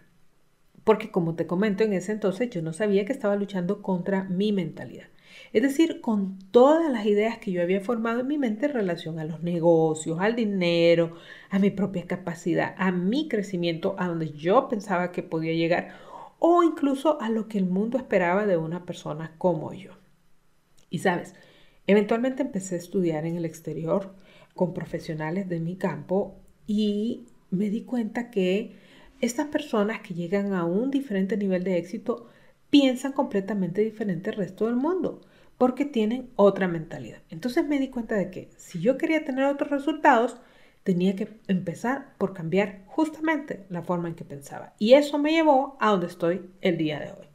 Porque 0.85 1.11
como 1.11 1.35
te 1.35 1.47
comento, 1.47 1.85
en 1.85 1.93
ese 1.93 2.13
entonces 2.13 2.51
yo 2.51 2.63
no 2.63 2.73
sabía 2.73 3.05
que 3.05 3.13
estaba 3.13 3.37
luchando 3.37 3.83
contra 3.83 4.25
mi 4.25 4.53
mentalidad. 4.53 5.09
Es 5.57 5.63
decir, 5.63 6.03
con 6.03 6.39
todas 6.51 6.93
las 6.93 7.07
ideas 7.07 7.39
que 7.39 7.51
yo 7.51 7.63
había 7.63 7.81
formado 7.81 8.21
en 8.21 8.27
mi 8.27 8.37
mente 8.37 8.67
en 8.67 8.75
relación 8.75 9.19
a 9.19 9.25
los 9.25 9.43
negocios, 9.43 10.19
al 10.21 10.37
dinero, 10.37 11.17
a 11.49 11.59
mi 11.59 11.71
propia 11.71 12.07
capacidad, 12.07 12.75
a 12.77 12.93
mi 12.93 13.27
crecimiento, 13.27 13.97
a 13.99 14.07
donde 14.07 14.33
yo 14.33 14.69
pensaba 14.69 15.13
que 15.13 15.23
podía 15.23 15.55
llegar 15.55 15.95
o 16.41 16.63
incluso 16.63 17.19
a 17.23 17.31
lo 17.31 17.49
que 17.49 17.57
el 17.57 17.65
mundo 17.65 17.97
esperaba 17.97 18.45
de 18.45 18.59
una 18.59 18.85
persona 18.85 19.33
como 19.39 19.73
yo. 19.73 19.93
Y 20.91 20.99
sabes, 20.99 21.35
eventualmente 21.87 22.43
empecé 22.43 22.75
a 22.75 22.79
estudiar 22.79 23.25
en 23.25 23.37
el 23.37 23.47
exterior 23.47 24.15
con 24.55 24.75
profesionales 24.75 25.49
de 25.49 25.61
mi 25.61 25.77
campo 25.77 26.37
y 26.67 27.29
me 27.51 27.71
di 27.71 27.85
cuenta 27.85 28.31
que 28.31 28.77
estas 29.23 29.47
personas 29.47 30.03
que 30.03 30.13
llegan 30.13 30.53
a 30.53 30.67
un 30.67 30.91
diferente 30.91 31.39
nivel 31.39 31.65
de 31.65 31.79
éxito 31.79 32.29
piensan 32.69 33.13
completamente 33.13 33.81
diferente 33.81 34.29
al 34.29 34.37
resto 34.37 34.67
del 34.67 34.77
mundo 34.77 35.23
porque 35.59 35.85
tienen 35.85 36.31
otra 36.37 36.69
mentalidad. 36.69 37.19
Entonces 37.31 37.67
me 37.67 37.79
di 37.79 37.89
cuenta 37.89 38.15
de 38.15 38.31
que 38.31 38.51
si 38.57 38.81
yo 38.81 38.99
quería 38.99 39.25
tener 39.25 39.45
otros 39.45 39.71
resultados, 39.71 40.37
tenía 40.83 41.17
que 41.17 41.29
empezar 41.49 42.15
por 42.19 42.33
cambiar 42.33 42.83
justamente 42.87 43.65
la 43.71 43.83
forma 43.83 44.09
en 44.09 44.15
que 44.15 44.25
pensaba. 44.25 44.75
Y 44.79 44.93
eso 44.93 45.19
me 45.19 45.33
llevó 45.33 45.77
a 45.81 45.91
donde 45.91 46.07
estoy 46.07 46.49
el 46.61 46.77
día 46.77 47.01
de 47.01 47.11
hoy. 47.11 47.27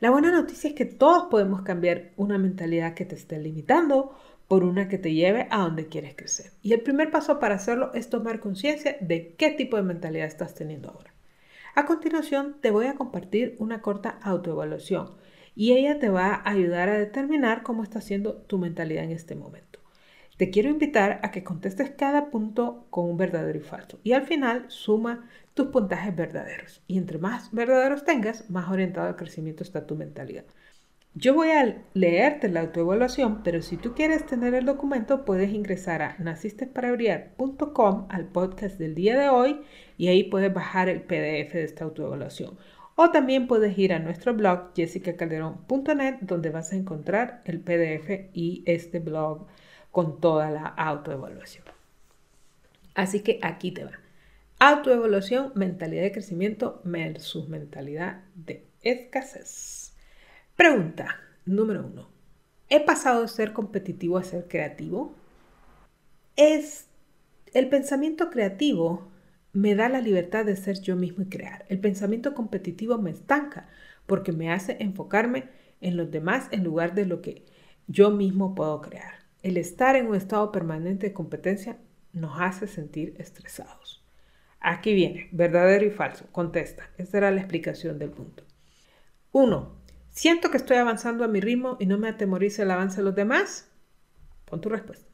La 0.00 0.10
buena 0.10 0.32
noticia 0.32 0.70
es 0.70 0.76
que 0.76 0.84
todos 0.84 1.24
podemos 1.30 1.62
cambiar 1.62 2.10
una 2.16 2.38
mentalidad 2.38 2.94
que 2.94 3.04
te 3.04 3.14
esté 3.14 3.38
limitando 3.38 4.16
por 4.48 4.64
una 4.64 4.88
que 4.88 4.98
te 4.98 5.14
lleve 5.14 5.46
a 5.50 5.58
donde 5.58 5.86
quieres 5.88 6.14
crecer. 6.14 6.52
Y 6.62 6.72
el 6.72 6.82
primer 6.82 7.10
paso 7.10 7.38
para 7.38 7.54
hacerlo 7.54 7.92
es 7.94 8.10
tomar 8.10 8.40
conciencia 8.40 8.96
de 9.00 9.34
qué 9.36 9.50
tipo 9.50 9.76
de 9.76 9.82
mentalidad 9.82 10.26
estás 10.26 10.54
teniendo 10.54 10.90
ahora. 10.90 11.12
A 11.74 11.86
continuación, 11.86 12.56
te 12.60 12.70
voy 12.70 12.86
a 12.86 12.94
compartir 12.94 13.56
una 13.58 13.80
corta 13.82 14.18
autoevaluación 14.22 15.10
y 15.56 15.72
ella 15.72 15.98
te 15.98 16.08
va 16.08 16.34
a 16.34 16.50
ayudar 16.50 16.88
a 16.88 16.98
determinar 16.98 17.62
cómo 17.62 17.82
está 17.82 18.00
siendo 18.00 18.34
tu 18.34 18.58
mentalidad 18.58 19.04
en 19.04 19.12
este 19.12 19.34
momento. 19.34 19.80
Te 20.36 20.50
quiero 20.50 20.68
invitar 20.68 21.20
a 21.22 21.30
que 21.30 21.44
contestes 21.44 21.90
cada 21.90 22.30
punto 22.30 22.86
con 22.90 23.08
un 23.08 23.16
verdadero 23.16 23.58
y 23.58 23.62
falso 23.62 24.00
y 24.02 24.12
al 24.12 24.26
final 24.26 24.64
suma 24.68 25.28
tus 25.54 25.68
puntajes 25.68 26.14
verdaderos. 26.14 26.82
Y 26.88 26.98
entre 26.98 27.18
más 27.18 27.52
verdaderos 27.52 28.04
tengas, 28.04 28.50
más 28.50 28.68
orientado 28.68 29.06
al 29.06 29.16
crecimiento 29.16 29.62
está 29.62 29.86
tu 29.86 29.94
mentalidad. 29.94 30.44
Yo 31.16 31.32
voy 31.32 31.50
a 31.50 31.84
leerte 31.94 32.48
la 32.48 32.62
autoevaluación, 32.62 33.44
pero 33.44 33.62
si 33.62 33.76
tú 33.76 33.94
quieres 33.94 34.26
tener 34.26 34.52
el 34.54 34.64
documento, 34.64 35.24
puedes 35.24 35.52
ingresar 35.52 36.02
a 36.02 36.16
nacistesparabrillar.com 36.18 38.06
al 38.08 38.26
podcast 38.26 38.80
del 38.80 38.96
día 38.96 39.16
de 39.16 39.28
hoy 39.28 39.60
y 39.96 40.08
ahí 40.08 40.24
puedes 40.24 40.52
bajar 40.52 40.88
el 40.88 41.02
PDF 41.02 41.52
de 41.52 41.62
esta 41.62 41.84
autoevaluación. 41.84 42.58
O 42.96 43.10
también 43.10 43.48
puedes 43.48 43.76
ir 43.76 43.92
a 43.92 43.98
nuestro 43.98 44.34
blog 44.34 44.72
jessicacalderón.net 44.74 46.18
donde 46.20 46.50
vas 46.50 46.72
a 46.72 46.76
encontrar 46.76 47.42
el 47.44 47.60
PDF 47.60 48.30
y 48.32 48.62
este 48.66 49.00
blog 49.00 49.46
con 49.90 50.20
toda 50.20 50.50
la 50.50 50.66
autoevaluación. 50.66 51.64
Así 52.94 53.20
que 53.20 53.40
aquí 53.42 53.72
te 53.72 53.84
va. 53.84 53.92
Autoevaluación, 54.60 55.52
mentalidad 55.56 56.02
de 56.02 56.12
crecimiento 56.12 56.80
versus 56.84 57.48
mentalidad 57.48 58.22
de 58.34 58.64
escasez. 58.82 59.94
Pregunta 60.56 61.16
número 61.44 61.84
uno. 61.84 62.08
¿He 62.68 62.80
pasado 62.80 63.22
de 63.22 63.28
ser 63.28 63.52
competitivo 63.52 64.18
a 64.18 64.22
ser 64.22 64.46
creativo? 64.46 65.14
Es 66.36 66.86
el 67.52 67.68
pensamiento 67.68 68.30
creativo 68.30 69.08
me 69.54 69.76
da 69.76 69.88
la 69.88 70.00
libertad 70.00 70.44
de 70.44 70.56
ser 70.56 70.80
yo 70.80 70.96
mismo 70.96 71.22
y 71.22 71.28
crear. 71.28 71.64
El 71.68 71.78
pensamiento 71.78 72.34
competitivo 72.34 72.98
me 72.98 73.12
estanca 73.12 73.68
porque 74.04 74.32
me 74.32 74.52
hace 74.52 74.76
enfocarme 74.80 75.48
en 75.80 75.96
los 75.96 76.10
demás 76.10 76.48
en 76.50 76.64
lugar 76.64 76.94
de 76.94 77.06
lo 77.06 77.22
que 77.22 77.46
yo 77.86 78.10
mismo 78.10 78.54
puedo 78.54 78.80
crear. 78.80 79.14
El 79.42 79.56
estar 79.56 79.94
en 79.94 80.08
un 80.08 80.16
estado 80.16 80.50
permanente 80.50 81.08
de 81.08 81.12
competencia 81.12 81.78
nos 82.12 82.40
hace 82.40 82.66
sentir 82.66 83.14
estresados. 83.18 84.04
Aquí 84.58 84.92
viene, 84.92 85.28
verdadero 85.30 85.86
y 85.86 85.90
falso. 85.90 86.26
Contesta. 86.32 86.90
Esta 86.98 87.18
era 87.18 87.30
la 87.30 87.40
explicación 87.40 87.98
del 87.98 88.10
punto. 88.10 88.42
1. 89.32 89.76
¿Siento 90.10 90.50
que 90.50 90.56
estoy 90.56 90.78
avanzando 90.78 91.22
a 91.22 91.28
mi 91.28 91.40
ritmo 91.40 91.76
y 91.78 91.86
no 91.86 91.98
me 91.98 92.08
atemoriza 92.08 92.62
el 92.62 92.70
avance 92.70 92.96
de 92.96 93.04
los 93.04 93.14
demás? 93.14 93.70
Pon 94.46 94.60
tu 94.60 94.68
respuesta. 94.68 95.08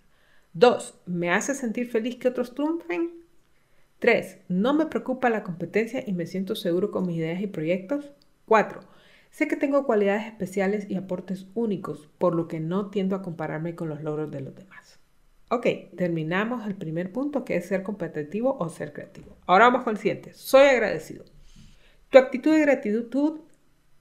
2. 0.55 1.03
¿Me 1.07 1.31
hace 1.31 1.55
sentir 1.55 1.91
feliz 1.91 2.17
que 2.17 2.29
otros 2.29 2.55
triunfen? 2.55 3.20
3. 4.01 4.39
¿No 4.49 4.75
me 4.75 4.87
preocupa 4.87 5.31
la 5.31 5.45
competencia 5.45 6.03
y 6.05 6.13
me 6.13 6.27
siento 6.27 6.57
seguro 6.57 6.91
con 6.91 7.07
mis 7.07 7.19
ideas 7.19 7.41
y 7.41 7.47
proyectos? 7.47 8.13
4. 8.47 8.81
Sé 9.31 9.47
que 9.47 9.57
tengo 9.57 9.87
cualidades 9.87 10.27
especiales 10.27 10.87
y 10.89 10.97
aportes 10.97 11.47
únicos, 11.55 12.09
por 12.19 12.35
lo 12.35 12.49
que 12.49 12.61
no 12.61 12.91
tiendo 12.91 13.15
a 13.15 13.23
compararme 13.23 13.77
con 13.77 13.89
los 13.89 14.03
logros 14.03 14.31
de 14.31 14.41
los 14.41 14.57
demás. 14.57 14.99
Ok, 15.51 15.67
terminamos 15.97 16.67
el 16.67 16.77
primer 16.77 17.13
punto 17.13 17.45
que 17.45 17.57
es 17.57 17.67
ser 17.67 17.83
competitivo 17.83 18.57
o 18.59 18.69
ser 18.69 18.93
creativo. 18.93 19.37
Ahora 19.47 19.67
vamos 19.67 19.85
con 19.85 19.93
el 19.95 19.99
siguiente. 19.99 20.33
Soy 20.33 20.67
agradecido. 20.67 21.25
Tu 22.09 22.19
actitud 22.19 22.53
de 22.53 22.61
gratitud 22.61 23.41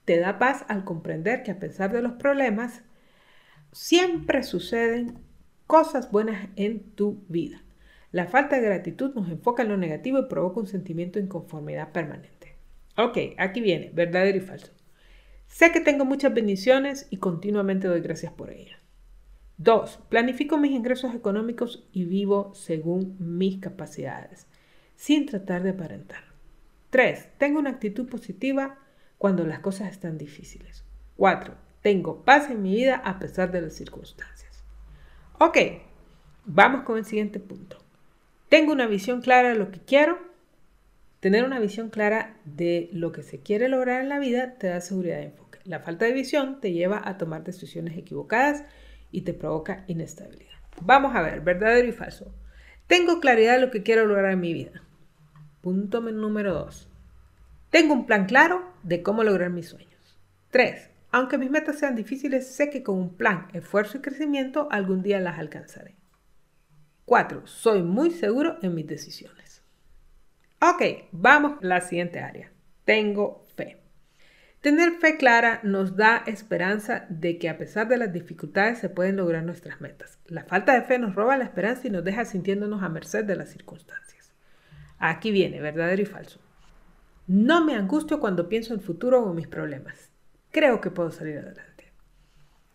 te 0.05 0.17
da 0.17 0.39
paz 0.39 0.63
al 0.69 0.85
comprender 0.85 1.43
que 1.43 1.51
a 1.51 1.59
pesar 1.59 1.91
de 1.91 2.01
los 2.01 2.13
problemas, 2.13 2.83
siempre 3.73 4.43
suceden 4.43 5.19
cosas 5.67 6.09
buenas 6.09 6.47
en 6.55 6.81
tu 6.95 7.23
vida. 7.27 7.61
La 8.11 8.25
falta 8.25 8.55
de 8.55 8.65
gratitud 8.65 9.13
nos 9.13 9.29
enfoca 9.29 9.63
en 9.63 9.69
lo 9.69 9.77
negativo 9.77 10.19
y 10.19 10.27
provoca 10.27 10.59
un 10.59 10.67
sentimiento 10.67 11.19
de 11.19 11.25
inconformidad 11.25 11.91
permanente. 11.91 12.55
Ok, 12.97 13.17
aquí 13.37 13.61
viene, 13.61 13.91
verdadero 13.93 14.37
y 14.37 14.41
falso. 14.41 14.71
Sé 15.47 15.71
que 15.71 15.79
tengo 15.79 16.05
muchas 16.05 16.33
bendiciones 16.33 17.07
y 17.09 17.17
continuamente 17.17 17.87
doy 17.87 18.01
gracias 18.01 18.33
por 18.33 18.49
ellas. 18.49 18.79
2. 19.57 19.99
Planifico 20.09 20.57
mis 20.57 20.71
ingresos 20.71 21.13
económicos 21.13 21.87
y 21.91 22.05
vivo 22.05 22.53
según 22.55 23.15
mis 23.19 23.59
capacidades, 23.59 24.47
sin 24.95 25.25
tratar 25.25 25.63
de 25.63 25.71
aparentar. 25.71 26.23
3. 26.89 27.29
Tengo 27.37 27.59
una 27.59 27.71
actitud 27.71 28.07
positiva 28.07 28.79
cuando 29.17 29.45
las 29.45 29.59
cosas 29.59 29.91
están 29.91 30.17
difíciles. 30.17 30.83
4. 31.17 31.53
Tengo 31.81 32.23
paz 32.23 32.49
en 32.49 32.61
mi 32.61 32.73
vida 32.73 32.95
a 32.95 33.19
pesar 33.19 33.51
de 33.51 33.61
las 33.61 33.73
circunstancias. 33.73 34.63
Ok, 35.39 35.57
vamos 36.45 36.83
con 36.83 36.97
el 36.97 37.05
siguiente 37.05 37.39
punto. 37.39 37.88
Tengo 38.49 38.73
una 38.73 38.87
visión 38.87 39.21
clara 39.21 39.49
de 39.49 39.55
lo 39.55 39.69
que 39.69 39.79
quiero. 39.79 40.17
Tener 41.19 41.43
una 41.43 41.59
visión 41.59 41.91
clara 41.91 42.35
de 42.45 42.89
lo 42.91 43.11
que 43.11 43.21
se 43.21 43.41
quiere 43.41 43.69
lograr 43.69 44.01
en 44.01 44.09
la 44.09 44.17
vida 44.17 44.55
te 44.55 44.67
da 44.67 44.81
seguridad 44.81 45.17
de 45.17 45.25
enfoque. 45.25 45.59
La 45.65 45.81
falta 45.81 46.05
de 46.05 46.13
visión 46.13 46.59
te 46.59 46.71
lleva 46.71 46.99
a 47.07 47.19
tomar 47.19 47.43
decisiones 47.43 47.95
equivocadas 47.95 48.63
y 49.11 49.21
te 49.21 49.35
provoca 49.35 49.83
inestabilidad. 49.85 50.49
Vamos 50.81 51.15
a 51.15 51.21
ver, 51.21 51.41
verdadero 51.41 51.87
y 51.87 51.91
falso. 51.91 52.33
Tengo 52.87 53.19
claridad 53.19 53.53
de 53.53 53.61
lo 53.61 53.69
que 53.69 53.83
quiero 53.83 54.07
lograr 54.07 54.31
en 54.31 54.39
mi 54.39 54.53
vida. 54.53 54.81
Punto 55.61 56.01
número 56.01 56.53
2. 56.55 56.89
Tengo 57.69 57.93
un 57.93 58.07
plan 58.07 58.25
claro 58.25 58.73
de 58.81 59.03
cómo 59.03 59.23
lograr 59.23 59.51
mis 59.51 59.67
sueños. 59.69 60.17
3. 60.49 60.89
Aunque 61.11 61.37
mis 61.37 61.51
metas 61.51 61.77
sean 61.77 61.95
difíciles, 61.95 62.47
sé 62.47 62.71
que 62.71 62.81
con 62.81 62.97
un 62.97 63.15
plan, 63.15 63.47
esfuerzo 63.53 63.97
y 63.97 64.01
crecimiento 64.01 64.67
algún 64.71 65.03
día 65.03 65.19
las 65.19 65.37
alcanzaré. 65.37 65.98
4. 67.09 67.47
Soy 67.47 67.81
muy 67.81 68.11
seguro 68.11 68.59
en 68.61 68.75
mis 68.75 68.85
decisiones. 68.85 69.63
Ok, 70.61 71.07
vamos 71.11 71.53
a 71.53 71.65
la 71.65 71.81
siguiente 71.81 72.19
área. 72.19 72.51
Tengo 72.85 73.47
fe. 73.55 73.81
Tener 74.61 74.91
fe 74.91 75.17
clara 75.17 75.59
nos 75.63 75.95
da 75.95 76.23
esperanza 76.27 77.07
de 77.09 77.39
que 77.39 77.49
a 77.49 77.57
pesar 77.57 77.87
de 77.87 77.97
las 77.97 78.13
dificultades 78.13 78.77
se 78.77 78.89
pueden 78.89 79.15
lograr 79.15 79.41
nuestras 79.41 79.81
metas. 79.81 80.19
La 80.27 80.43
falta 80.43 80.75
de 80.75 80.83
fe 80.83 80.99
nos 80.99 81.15
roba 81.15 81.35
la 81.35 81.45
esperanza 81.45 81.87
y 81.87 81.89
nos 81.89 82.03
deja 82.03 82.25
sintiéndonos 82.25 82.83
a 82.83 82.89
merced 82.89 83.25
de 83.25 83.37
las 83.37 83.49
circunstancias. 83.49 84.31
Aquí 84.99 85.31
viene, 85.31 85.61
verdadero 85.61 86.03
y 86.03 86.05
falso. 86.05 86.39
No 87.25 87.65
me 87.65 87.73
angustio 87.73 88.19
cuando 88.19 88.49
pienso 88.49 88.75
en 88.75 88.81
el 88.81 88.85
futuro 88.85 89.23
o 89.23 89.33
mis 89.33 89.47
problemas. 89.47 90.11
Creo 90.51 90.79
que 90.79 90.91
puedo 90.91 91.09
salir 91.09 91.39
adelante. 91.39 91.91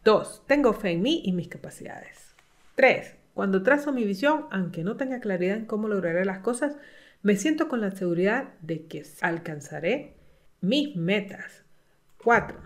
2. 0.02 0.42
Tengo 0.48 0.72
fe 0.72 0.90
en 0.90 1.02
mí 1.02 1.22
y 1.24 1.30
mis 1.30 1.46
capacidades. 1.46 2.34
3. 2.74 3.22
Cuando 3.34 3.62
trazo 3.62 3.92
mi 3.92 4.04
visión, 4.04 4.46
aunque 4.50 4.84
no 4.84 4.96
tenga 4.96 5.20
claridad 5.20 5.56
en 5.56 5.66
cómo 5.66 5.88
lograré 5.88 6.24
las 6.24 6.38
cosas, 6.38 6.76
me 7.22 7.36
siento 7.36 7.68
con 7.68 7.80
la 7.80 7.90
seguridad 7.90 8.54
de 8.60 8.86
que 8.86 9.04
alcanzaré 9.20 10.14
mis 10.60 10.94
metas. 10.96 11.64
4. 12.22 12.58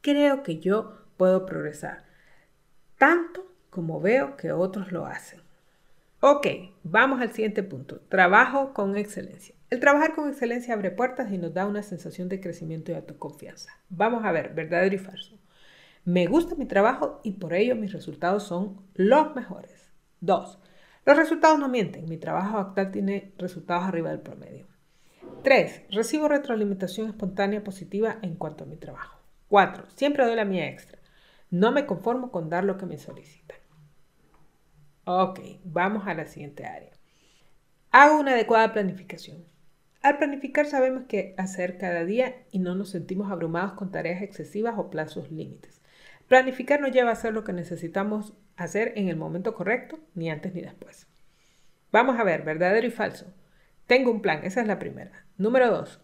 Creo 0.00 0.42
que 0.42 0.60
yo 0.60 1.04
puedo 1.16 1.44
progresar, 1.46 2.04
tanto 2.96 3.46
como 3.70 4.00
veo 4.00 4.36
que 4.36 4.52
otros 4.52 4.92
lo 4.92 5.04
hacen. 5.04 5.40
Ok, 6.20 6.46
vamos 6.82 7.20
al 7.20 7.32
siguiente 7.32 7.62
punto. 7.62 8.00
Trabajo 8.08 8.72
con 8.72 8.96
excelencia. 8.96 9.54
El 9.70 9.80
trabajar 9.80 10.14
con 10.14 10.28
excelencia 10.28 10.74
abre 10.74 10.90
puertas 10.90 11.32
y 11.32 11.38
nos 11.38 11.54
da 11.54 11.66
una 11.66 11.82
sensación 11.82 12.28
de 12.28 12.40
crecimiento 12.40 12.92
y 12.92 12.94
autoconfianza. 12.94 13.70
Vamos 13.88 14.24
a 14.24 14.32
ver, 14.32 14.52
verdadero 14.54 14.94
y 14.94 14.98
falso. 14.98 15.38
Me 16.04 16.26
gusta 16.26 16.54
mi 16.54 16.64
trabajo 16.64 17.20
y 17.22 17.32
por 17.32 17.52
ello 17.52 17.76
mis 17.76 17.92
resultados 17.92 18.44
son 18.44 18.80
los 18.94 19.34
mejores. 19.34 19.92
2. 20.20 20.58
Los 21.04 21.16
resultados 21.16 21.58
no 21.58 21.68
mienten. 21.68 22.08
Mi 22.08 22.16
trabajo 22.16 22.58
actual 22.58 22.90
tiene 22.90 23.32
resultados 23.38 23.84
arriba 23.84 24.10
del 24.10 24.20
promedio. 24.20 24.66
3. 25.42 25.84
Recibo 25.90 26.28
retroalimentación 26.28 27.08
espontánea 27.08 27.62
positiva 27.64 28.18
en 28.22 28.36
cuanto 28.36 28.64
a 28.64 28.66
mi 28.66 28.76
trabajo. 28.76 29.20
4. 29.48 29.84
Siempre 29.94 30.24
doy 30.24 30.36
la 30.36 30.44
mía 30.44 30.68
extra. 30.68 30.98
No 31.50 31.72
me 31.72 31.84
conformo 31.84 32.30
con 32.30 32.48
dar 32.48 32.64
lo 32.64 32.78
que 32.78 32.86
me 32.86 32.98
solicitan. 32.98 33.58
Ok, 35.04 35.40
vamos 35.64 36.06
a 36.06 36.14
la 36.14 36.26
siguiente 36.26 36.64
área. 36.64 36.92
Hago 37.90 38.20
una 38.20 38.32
adecuada 38.32 38.72
planificación. 38.72 39.44
Al 40.02 40.16
planificar 40.16 40.66
sabemos 40.66 41.04
qué 41.08 41.34
hacer 41.36 41.76
cada 41.76 42.04
día 42.04 42.44
y 42.52 42.58
no 42.58 42.74
nos 42.74 42.90
sentimos 42.90 43.30
abrumados 43.30 43.72
con 43.72 43.90
tareas 43.90 44.22
excesivas 44.22 44.78
o 44.78 44.88
plazos 44.88 45.30
límites. 45.30 45.79
Planificar 46.30 46.80
no 46.80 46.86
lleva 46.86 47.10
a 47.10 47.14
hacer 47.14 47.34
lo 47.34 47.42
que 47.42 47.52
necesitamos 47.52 48.34
hacer 48.54 48.92
en 48.94 49.08
el 49.08 49.16
momento 49.16 49.52
correcto, 49.52 49.98
ni 50.14 50.30
antes 50.30 50.54
ni 50.54 50.60
después. 50.60 51.08
Vamos 51.90 52.20
a 52.20 52.22
ver, 52.22 52.42
verdadero 52.44 52.86
y 52.86 52.92
falso. 52.92 53.34
Tengo 53.88 54.12
un 54.12 54.22
plan, 54.22 54.44
esa 54.44 54.60
es 54.60 54.68
la 54.68 54.78
primera. 54.78 55.26
Número 55.38 55.68
dos, 55.72 56.00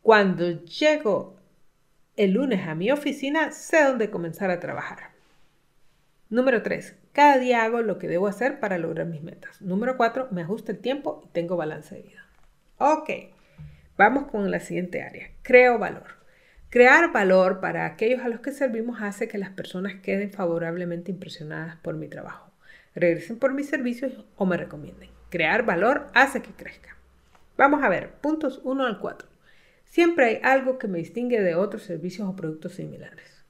cuando 0.00 0.64
llego 0.64 1.36
el 2.16 2.30
lunes 2.30 2.66
a 2.66 2.74
mi 2.74 2.90
oficina, 2.90 3.52
sé 3.52 3.84
dónde 3.84 4.08
comenzar 4.08 4.50
a 4.50 4.58
trabajar. 4.58 5.10
Número 6.30 6.62
3. 6.62 6.96
Cada 7.12 7.36
día 7.36 7.62
hago 7.62 7.82
lo 7.82 7.98
que 7.98 8.08
debo 8.08 8.26
hacer 8.26 8.60
para 8.60 8.78
lograr 8.78 9.04
mis 9.04 9.22
metas. 9.22 9.60
Número 9.60 9.98
4. 9.98 10.28
Me 10.30 10.40
ajusta 10.40 10.72
el 10.72 10.78
tiempo 10.78 11.20
y 11.26 11.28
tengo 11.28 11.58
balance 11.58 11.94
de 11.94 12.02
vida. 12.04 12.26
Ok, 12.78 13.10
vamos 13.98 14.30
con 14.30 14.50
la 14.50 14.60
siguiente 14.60 15.02
área. 15.02 15.28
Creo 15.42 15.78
valor. 15.78 16.17
Crear 16.70 17.12
valor 17.12 17.60
para 17.60 17.86
aquellos 17.86 18.20
a 18.20 18.28
los 18.28 18.40
que 18.40 18.52
servimos 18.52 19.00
hace 19.00 19.26
que 19.26 19.38
las 19.38 19.48
personas 19.48 19.94
queden 20.02 20.30
favorablemente 20.30 21.10
impresionadas 21.10 21.76
por 21.76 21.96
mi 21.96 22.08
trabajo, 22.08 22.52
regresen 22.94 23.38
por 23.38 23.54
mis 23.54 23.70
servicios 23.70 24.26
o 24.36 24.44
me 24.44 24.58
recomienden. 24.58 25.08
Crear 25.30 25.64
valor 25.64 26.08
hace 26.12 26.42
que 26.42 26.52
crezca. 26.52 26.94
Vamos 27.56 27.82
a 27.82 27.88
ver, 27.88 28.10
puntos 28.20 28.60
1 28.64 28.84
al 28.84 28.98
4. 28.98 29.26
Siempre 29.86 30.26
hay 30.26 30.40
algo 30.42 30.78
que 30.78 30.88
me 30.88 30.98
distingue 30.98 31.40
de 31.40 31.54
otros 31.54 31.84
servicios 31.84 32.28
o 32.28 32.36
productos 32.36 32.74
similares. 32.74 33.46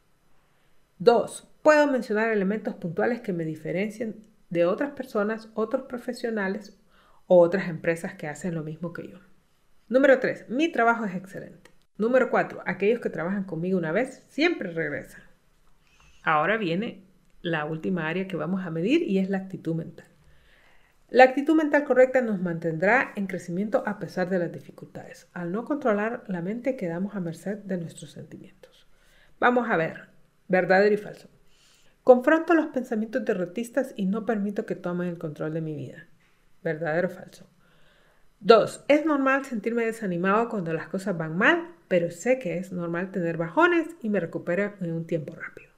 2. 1.00 1.54
Puedo 1.62 1.88
mencionar 1.88 2.30
elementos 2.30 2.76
puntuales 2.76 3.20
que 3.20 3.32
me 3.32 3.44
diferencian 3.44 4.14
de 4.48 4.64
otras 4.64 4.92
personas, 4.92 5.50
otros 5.54 5.82
profesionales 5.82 6.78
o 7.26 7.40
otras 7.40 7.68
empresas 7.68 8.14
que 8.14 8.28
hacen 8.28 8.54
lo 8.54 8.62
mismo 8.62 8.92
que 8.92 9.08
yo. 9.08 9.18
Número 9.88 10.20
3. 10.20 10.50
Mi 10.50 10.70
trabajo 10.70 11.04
es 11.04 11.16
excelente. 11.16 11.77
Número 11.98 12.30
4. 12.30 12.62
Aquellos 12.64 13.00
que 13.00 13.10
trabajan 13.10 13.42
conmigo 13.42 13.76
una 13.76 13.90
vez 13.90 14.24
siempre 14.28 14.70
regresan. 14.70 15.20
Ahora 16.22 16.56
viene 16.56 17.02
la 17.42 17.64
última 17.64 18.08
área 18.08 18.28
que 18.28 18.36
vamos 18.36 18.64
a 18.64 18.70
medir 18.70 19.02
y 19.02 19.18
es 19.18 19.28
la 19.28 19.38
actitud 19.38 19.74
mental. 19.74 20.06
La 21.08 21.24
actitud 21.24 21.56
mental 21.56 21.82
correcta 21.82 22.20
nos 22.20 22.40
mantendrá 22.40 23.12
en 23.16 23.26
crecimiento 23.26 23.82
a 23.84 23.98
pesar 23.98 24.28
de 24.28 24.38
las 24.38 24.52
dificultades. 24.52 25.28
Al 25.32 25.50
no 25.50 25.64
controlar 25.64 26.22
la 26.28 26.40
mente 26.40 26.76
quedamos 26.76 27.16
a 27.16 27.20
merced 27.20 27.58
de 27.58 27.78
nuestros 27.78 28.12
sentimientos. 28.12 28.86
Vamos 29.40 29.68
a 29.68 29.76
ver, 29.76 30.10
verdadero 30.46 30.94
y 30.94 30.98
falso. 30.98 31.28
Confronto 32.04 32.54
los 32.54 32.66
pensamientos 32.66 33.24
derrotistas 33.24 33.92
y 33.96 34.06
no 34.06 34.24
permito 34.24 34.66
que 34.66 34.76
tomen 34.76 35.08
el 35.08 35.18
control 35.18 35.52
de 35.52 35.62
mi 35.62 35.74
vida. 35.74 36.06
Verdadero 36.62 37.08
o 37.08 37.10
falso. 37.10 37.50
2. 38.40 38.84
Es 38.86 39.04
normal 39.04 39.44
sentirme 39.44 39.84
desanimado 39.84 40.48
cuando 40.48 40.72
las 40.72 40.86
cosas 40.86 41.18
van 41.18 41.36
mal, 41.36 41.74
pero 41.88 42.10
sé 42.10 42.38
que 42.38 42.58
es 42.58 42.72
normal 42.72 43.10
tener 43.10 43.36
bajones 43.36 43.88
y 44.02 44.10
me 44.10 44.20
recupero 44.20 44.74
en 44.80 44.92
un 44.92 45.06
tiempo 45.06 45.34
rápido. 45.34 45.72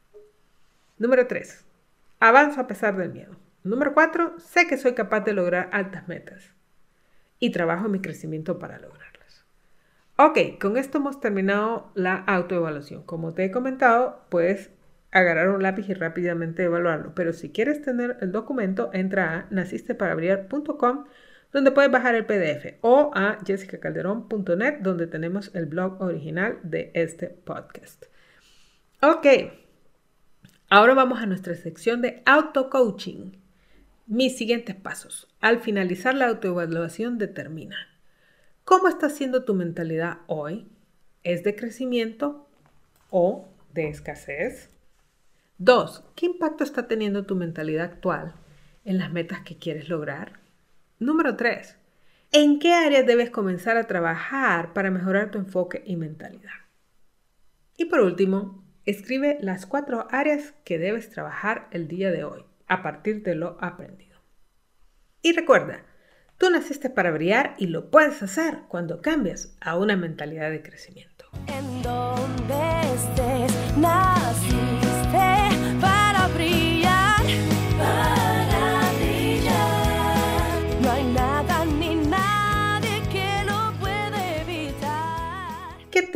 Número 0.98 1.26
3. 1.26 1.64
Avanzo 2.18 2.60
a 2.60 2.66
pesar 2.66 2.96
del 2.96 3.12
miedo. 3.12 3.36
Número 3.64 3.94
4. 3.94 4.38
Sé 4.38 4.66
que 4.66 4.76
soy 4.76 4.94
capaz 4.94 5.20
de 5.20 5.32
lograr 5.32 5.70
altas 5.72 6.08
metas 6.08 6.52
y 7.38 7.50
trabajo 7.50 7.86
en 7.86 7.92
mi 7.92 8.00
crecimiento 8.00 8.58
para 8.58 8.78
lograrlas. 8.78 9.46
Ok, 10.16 10.60
con 10.60 10.76
esto 10.76 10.98
hemos 10.98 11.20
terminado 11.20 11.90
la 11.94 12.16
autoevaluación. 12.16 13.04
Como 13.04 13.32
te 13.32 13.44
he 13.44 13.50
comentado, 13.50 14.26
puedes 14.28 14.70
agarrar 15.12 15.48
un 15.48 15.62
lápiz 15.62 15.88
y 15.88 15.94
rápidamente 15.94 16.64
evaluarlo, 16.64 17.14
pero 17.14 17.32
si 17.32 17.50
quieres 17.50 17.82
tener 17.82 18.18
el 18.20 18.30
documento, 18.32 18.90
entra 18.92 19.34
a 19.34 19.46
nacisteparabrillar.com 19.50 21.06
donde 21.52 21.70
puedes 21.70 21.90
bajar 21.90 22.14
el 22.14 22.26
PDF 22.26 22.78
o 22.80 23.10
a 23.14 23.38
jessicacalderón.net 23.44 24.78
donde 24.80 25.06
tenemos 25.06 25.50
el 25.54 25.66
blog 25.66 26.00
original 26.00 26.58
de 26.62 26.90
este 26.94 27.28
podcast. 27.28 28.06
Ok, 29.02 29.26
ahora 30.68 30.94
vamos 30.94 31.20
a 31.20 31.26
nuestra 31.26 31.54
sección 31.54 32.02
de 32.02 32.22
auto-coaching. 32.26 33.32
Mis 34.06 34.36
siguientes 34.36 34.74
pasos. 34.74 35.28
Al 35.40 35.60
finalizar 35.60 36.14
la 36.14 36.28
autoevaluación 36.28 37.18
determina 37.18 37.76
cómo 38.64 38.88
está 38.88 39.08
siendo 39.08 39.44
tu 39.44 39.54
mentalidad 39.54 40.18
hoy. 40.26 40.66
¿Es 41.22 41.44
de 41.44 41.54
crecimiento 41.54 42.48
o 43.10 43.48
de 43.72 43.88
escasez? 43.88 44.70
2. 45.58 46.04
¿Qué 46.16 46.26
impacto 46.26 46.64
está 46.64 46.88
teniendo 46.88 47.26
tu 47.26 47.36
mentalidad 47.36 47.84
actual 47.84 48.34
en 48.84 48.98
las 48.98 49.12
metas 49.12 49.40
que 49.40 49.58
quieres 49.58 49.88
lograr? 49.88 50.39
Número 51.00 51.34
3. 51.34 51.78
¿En 52.30 52.58
qué 52.58 52.74
áreas 52.74 53.06
debes 53.06 53.30
comenzar 53.30 53.78
a 53.78 53.86
trabajar 53.86 54.74
para 54.74 54.90
mejorar 54.90 55.30
tu 55.30 55.38
enfoque 55.38 55.82
y 55.86 55.96
mentalidad? 55.96 56.52
Y 57.78 57.86
por 57.86 58.00
último, 58.00 58.62
escribe 58.84 59.38
las 59.40 59.64
cuatro 59.64 60.06
áreas 60.10 60.52
que 60.62 60.78
debes 60.78 61.08
trabajar 61.08 61.68
el 61.70 61.88
día 61.88 62.10
de 62.10 62.24
hoy 62.24 62.44
a 62.68 62.82
partir 62.82 63.22
de 63.22 63.34
lo 63.34 63.56
aprendido. 63.62 64.20
Y 65.22 65.32
recuerda, 65.32 65.86
tú 66.36 66.50
naciste 66.50 66.90
para 66.90 67.12
brillar 67.12 67.54
y 67.56 67.68
lo 67.68 67.90
puedes 67.90 68.22
hacer 68.22 68.58
cuando 68.68 69.00
cambias 69.00 69.56
a 69.62 69.78
una 69.78 69.96
mentalidad 69.96 70.50
de 70.50 70.60
crecimiento. 70.60 71.30
En 71.46 71.82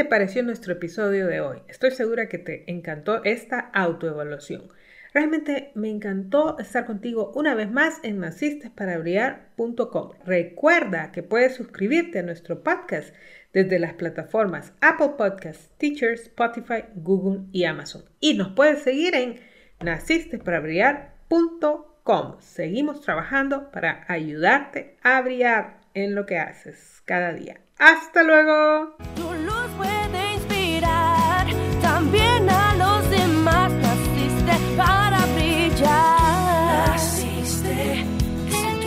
te 0.05 0.11
pareció 0.11 0.43
nuestro 0.43 0.75
episodio 0.75 1.27
de 1.27 1.41
hoy? 1.41 1.63
Estoy 1.67 1.91
segura 1.93 2.29
que 2.29 2.37
te 2.37 2.71
encantó 2.71 3.25
esta 3.25 3.59
autoevaluación. 3.59 4.69
Realmente 5.15 5.71
me 5.75 5.89
encantó 5.89 6.59
estar 6.59 6.85
contigo 6.85 7.33
una 7.35 7.55
vez 7.55 7.71
más 7.71 8.01
en 8.03 8.19
nacistesparabrillar.com. 8.19 10.11
Recuerda 10.27 11.11
que 11.11 11.23
puedes 11.23 11.55
suscribirte 11.55 12.19
a 12.19 12.23
nuestro 12.23 12.63
podcast 12.63 13.15
desde 13.55 13.79
las 13.79 13.95
plataformas 13.95 14.75
Apple 14.83 15.13
Podcasts, 15.17 15.71
Teachers, 15.79 16.25
Spotify, 16.25 16.85
Google 16.97 17.47
y 17.51 17.65
Amazon. 17.65 18.05
Y 18.21 18.35
nos 18.35 18.49
puedes 18.49 18.83
seguir 18.83 19.15
en 19.15 19.41
nacistesparabrillar.com. 19.83 22.41
Seguimos 22.41 23.01
trabajando 23.01 23.71
para 23.71 24.05
ayudarte 24.07 24.99
a 25.03 25.23
brillar 25.23 25.84
en 25.95 26.15
lo 26.15 26.27
que 26.27 26.39
haces 26.39 27.03
cada 27.05 27.33
día. 27.33 27.61
¡Hasta 27.79 28.23
luego! 28.23 28.97
Tu 29.17 29.23
luz 29.23 29.71
puede 29.77 30.35
inspirar 30.35 31.47
también 31.81 32.49
a 32.49 32.75
los 32.75 33.11
demás. 33.11 33.73
Naciste 33.73 34.77
para 34.77 35.25
brillar. 35.35 36.91
Naciste. 36.91 38.05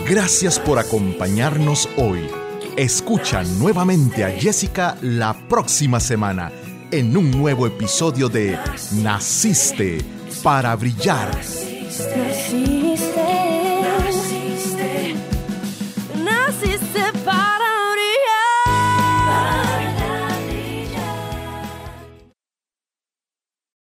Gracias 0.10 0.60
por 0.60 0.80
acompañarnos 0.80 1.90
hoy. 1.98 2.28
Escucha 2.78 3.44
nuevamente 3.44 4.24
a 4.24 4.30
Jessica 4.30 4.98
la 5.02 5.34
próxima 5.50 6.00
semana 6.00 6.52
en 6.92 7.18
un 7.18 7.32
nuevo 7.32 7.68
episodio 7.68 8.30
de 8.30 8.58
Naciste 9.02 9.98
para 10.44 10.76
brillar. 10.76 11.36
Naciste. 11.36 12.87